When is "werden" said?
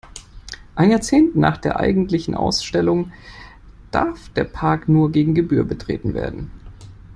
6.15-6.49